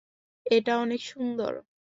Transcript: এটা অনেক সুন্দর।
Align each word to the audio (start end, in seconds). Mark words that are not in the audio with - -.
এটা 0.45 0.73
অনেক 0.77 1.01
সুন্দর। 1.05 1.53